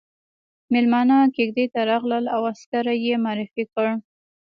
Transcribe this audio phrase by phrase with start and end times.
[0.73, 3.93] ميلمانه کېږدۍ ته راغلل او عسکره يې معرفي کړه.